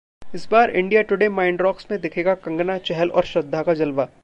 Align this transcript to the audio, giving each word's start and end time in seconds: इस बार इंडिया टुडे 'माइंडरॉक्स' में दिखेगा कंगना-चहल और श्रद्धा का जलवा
इस 0.35 0.47
बार 0.51 0.69
इंडिया 0.71 1.01
टुडे 1.01 1.27
'माइंडरॉक्स' 1.29 1.87
में 1.91 1.99
दिखेगा 2.01 2.33
कंगना-चहल 2.45 3.09
और 3.09 3.25
श्रद्धा 3.25 3.61
का 3.63 3.73
जलवा 3.73 4.07